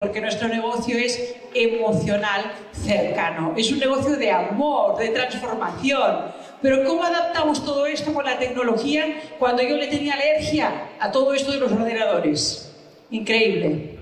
[0.00, 6.24] porque nuestro negocio es emocional cercano, es un negocio de amor, de transformación.
[6.62, 11.34] Pero ¿cómo adaptamos todo esto con la tecnología cuando yo le tenía alergia a todo
[11.34, 12.74] esto de los ordenadores?
[13.10, 13.98] Increíble.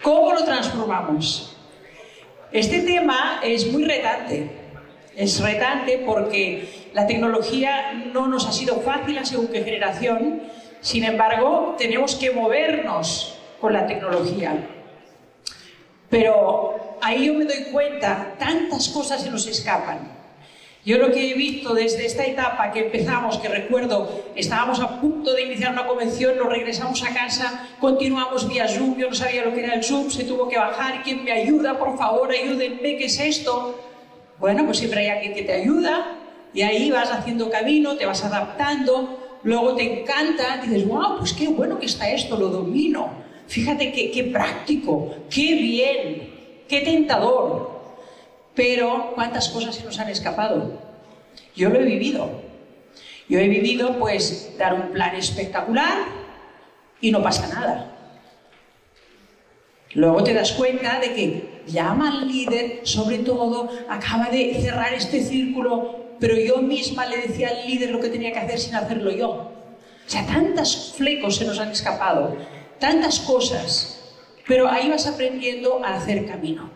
[0.00, 1.54] ¿Cómo lo transformamos?
[2.50, 4.50] Este tema es muy retante.
[5.14, 10.44] Es retante porque la tecnología no nos ha sido fácil a según qué generación.
[10.80, 14.76] Sin embargo, tenemos que movernos con la tecnología.
[16.10, 20.16] Pero ahí yo me doy cuenta, tantas cosas se nos escapan.
[20.84, 25.34] Yo lo que he visto desde esta etapa que empezamos, que recuerdo, estábamos a punto
[25.34, 29.52] de iniciar una convención, nos regresamos a casa, continuamos vía Zoom, yo no sabía lo
[29.52, 31.78] que era el Zoom, se tuvo que bajar, ¿quién me ayuda?
[31.78, 33.78] Por favor, ayúdenme, ¿qué es esto?
[34.38, 36.16] Bueno, pues siempre hay alguien que te ayuda
[36.54, 41.48] y ahí vas haciendo camino, te vas adaptando, luego te encanta, dices, wow, pues qué
[41.48, 47.80] bueno que está esto, lo domino Fíjate qué, práctico, qué bien, qué tentador.
[48.54, 50.78] Pero ¿cuántas cosas se nos han escapado?
[51.56, 52.42] Yo lo he vivido.
[53.26, 56.06] Yo he vivido pues dar un plan espectacular
[57.00, 57.94] y no pasa nada.
[59.94, 65.22] Luego te das cuenta de que llama al líder, sobre todo, acaba de cerrar este
[65.22, 69.10] círculo, pero yo misma le decía al líder lo que tenía que hacer sin hacerlo
[69.10, 69.30] yo.
[69.30, 72.36] O sea, tantos flecos se nos han escapado
[72.78, 74.00] tantas cosas,
[74.46, 76.70] pero ahí vas aprendiendo a hacer camino.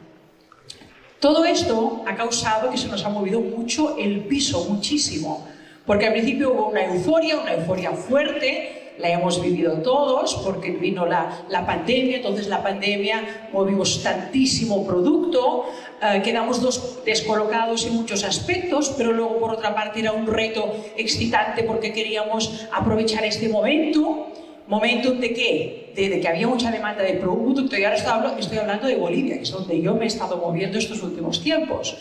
[1.20, 5.46] Todo esto ha causado que se nos ha movido mucho el piso, muchísimo,
[5.86, 11.06] porque al principio hubo una euforia, una euforia fuerte, la hemos vivido todos porque vino
[11.06, 15.66] la, la pandemia, entonces la pandemia movimos tantísimo producto,
[16.02, 20.74] eh, quedamos dos descolocados en muchos aspectos, pero luego por otra parte era un reto
[20.96, 24.28] excitante porque queríamos aprovechar este momento
[24.66, 25.92] momentum de qué?
[25.94, 27.96] De, que había mucha demanda de producto, y ahora
[28.38, 31.96] estoy hablando, de Bolivia, que es donde yo me he estado moviendo estos últimos tiempos,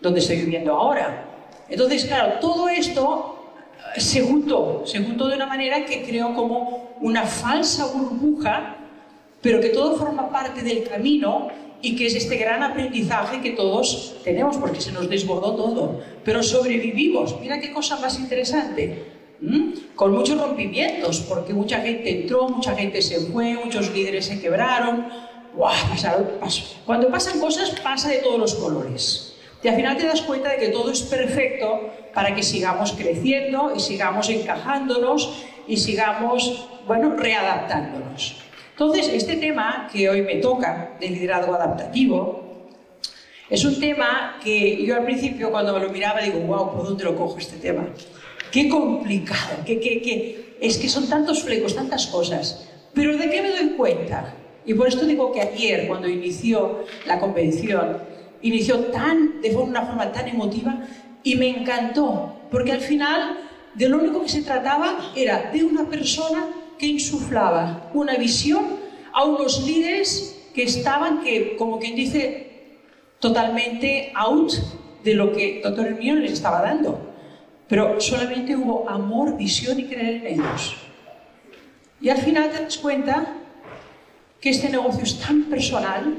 [0.00, 1.26] donde estoy viviendo ahora.
[1.68, 3.54] Entonces, claro, todo esto
[3.94, 8.76] eh, se juntó, se juntó de una manera que creó como una falsa burbuja,
[9.40, 11.48] pero que todo forma parte del camino
[11.82, 16.42] y que es este gran aprendizaje que todos tenemos, porque se nos desbordó todo, pero
[16.42, 17.40] sobrevivimos.
[17.40, 19.19] Mira qué cosa más interesante
[19.94, 25.08] con muchos rompimientos, porque mucha gente entró, mucha gente se fue, muchos líderes se quebraron.
[26.86, 29.34] Cuando pasan cosas, pasa de todos los colores.
[29.62, 33.72] Y al final te das cuenta de que todo es perfecto para que sigamos creciendo
[33.76, 38.36] y sigamos encajándonos y sigamos, bueno, readaptándonos.
[38.70, 42.68] Entonces, este tema que hoy me toca, de liderazgo adaptativo,
[43.50, 47.04] es un tema que yo al principio cuando me lo miraba digo, wow, ¿por dónde
[47.04, 47.88] lo cojo este tema?
[48.50, 52.68] Qué complicado, qué, es que son tantos flecos, tantas cosas.
[52.92, 54.34] Pero ¿de qué me doy cuenta?
[54.66, 57.98] Y por esto digo que ayer, cuando inició la convención,
[58.42, 60.84] inició tan, de una forma tan emotiva
[61.22, 63.38] y me encantó, porque al final
[63.74, 68.64] de lo único que se trataba era de una persona que insuflaba una visión
[69.12, 72.48] a unos líderes que estaban, que como quien dice,
[73.20, 74.52] totalmente out
[75.04, 77.09] de lo que Doctor Hermione les estaba dando
[77.70, 80.74] pero solamente hubo amor, visión y creer en ellos.
[82.00, 83.36] Y al final te das cuenta
[84.40, 86.18] que este negocio es tan personal,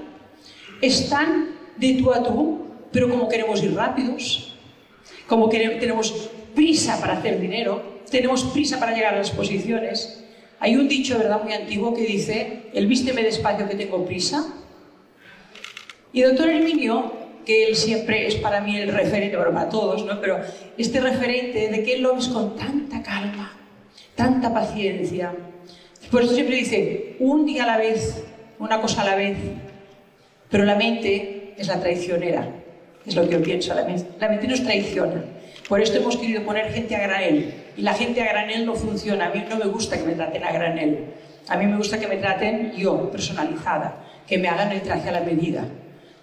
[0.82, 4.56] es tan de tú a tú, pero como queremos ir rápidos,
[5.28, 10.24] como queremos, tenemos prisa para hacer dinero, tenemos prisa para llegar a las posiciones.
[10.62, 14.46] Hay un dicho, ¿verdad?, muy antiguo que dice, el vísteme despacio que tengo prisa.
[16.14, 20.20] Y doctor Herminio que él siempre es para mí el referente, bueno, para todos, ¿no?
[20.20, 20.40] pero
[20.78, 23.58] este referente de que él lo ves con tanta calma,
[24.16, 25.34] tanta paciencia.
[26.10, 28.24] Por eso siempre dice, un día a la vez,
[28.60, 29.38] una cosa a la vez,
[30.50, 32.48] pero la mente es la traicionera,
[33.06, 35.24] es lo que yo pienso, la mente, la mente nos traiciona.
[35.68, 39.28] Por esto hemos querido poner gente a granel, y la gente a granel no funciona,
[39.28, 41.06] a mí no me gusta que me traten a granel,
[41.48, 45.14] a mí me gusta que me traten yo, personalizada, que me hagan el traje a
[45.14, 45.66] la medida.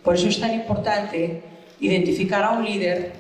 [0.09, 1.43] Por eso es tan importante
[1.81, 3.13] identificar a un líder,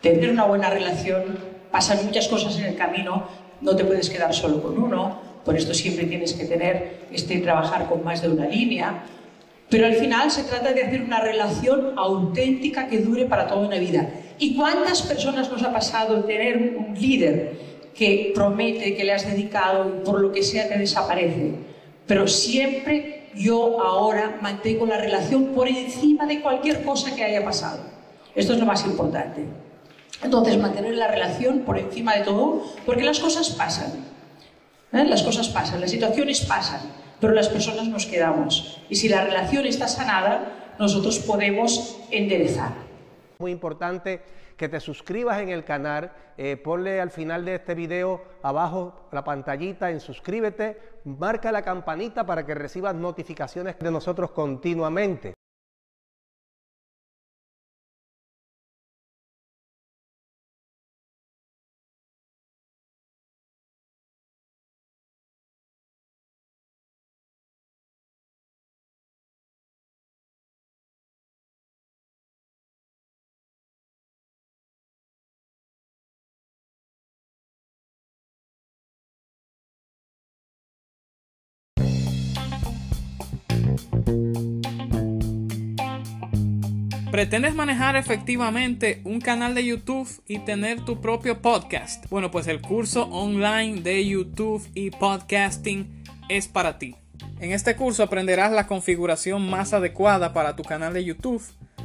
[0.00, 1.38] tener una buena relación,
[1.70, 3.28] pasan muchas cosas en el camino,
[3.60, 7.88] no te puedes quedar solo con uno, por esto siempre tienes que tener, este, trabajar
[7.88, 9.04] con más de una línea,
[9.70, 13.78] pero al final se trata de hacer una relación auténtica que dure para toda una
[13.78, 14.10] vida.
[14.40, 17.52] ¿Y cuántas personas nos ha pasado tener un líder
[17.94, 21.52] que promete, que le has dedicado y por lo que sea te desaparece?
[22.08, 27.80] Pero siempre yo ahora mantengo la relación por encima de cualquier cosa que haya pasado.
[28.34, 29.44] Esto es lo más importante.
[30.22, 33.92] Entonces, mantener la relación por encima de todo, porque las cosas pasan.
[34.92, 35.04] ¿eh?
[35.04, 36.80] Las cosas pasan, las situaciones pasan.
[37.20, 38.80] pero las personas nos quedamos.
[38.88, 42.72] Y si la relación está sanada, nosotros podemos enderezar.
[43.38, 44.20] Muy importante
[44.62, 49.24] que te suscribas en el canal, eh, ponle al final de este video abajo la
[49.24, 55.34] pantallita en suscríbete, marca la campanita para que recibas notificaciones de nosotros continuamente.
[87.12, 92.08] ¿Pretendes manejar efectivamente un canal de YouTube y tener tu propio podcast?
[92.08, 96.96] Bueno, pues el curso online de YouTube y podcasting es para ti.
[97.38, 101.42] En este curso aprenderás la configuración más adecuada para tu canal de YouTube,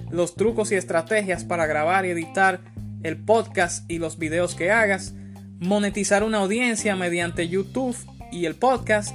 [0.10, 2.62] los trucos y estrategias para grabar y editar
[3.04, 5.14] el podcast y los videos que hagas,
[5.60, 7.98] monetizar una audiencia mediante YouTube
[8.32, 9.14] y el podcast,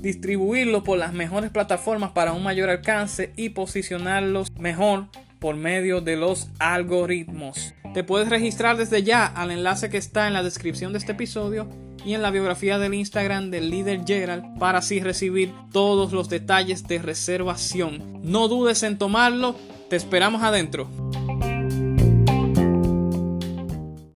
[0.00, 5.06] distribuirlo por las mejores plataformas para un mayor alcance y posicionarlos mejor
[5.42, 7.74] por medio de los algoritmos.
[7.94, 11.68] Te puedes registrar desde ya al enlace que está en la descripción de este episodio
[12.06, 16.86] y en la biografía del Instagram del líder Gerald para así recibir todos los detalles
[16.86, 18.20] de reservación.
[18.22, 19.56] No dudes en tomarlo,
[19.90, 20.88] te esperamos adentro.